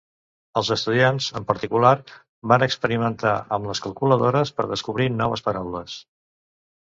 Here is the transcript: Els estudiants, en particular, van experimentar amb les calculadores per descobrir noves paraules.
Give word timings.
Els 0.59 0.69
estudiants, 0.75 1.25
en 1.39 1.43
particular, 1.49 1.91
van 2.51 2.65
experimentar 2.67 3.35
amb 3.57 3.69
les 3.73 3.83
calculadores 3.87 4.53
per 4.61 4.65
descobrir 4.71 5.09
noves 5.19 5.45
paraules. 5.49 5.99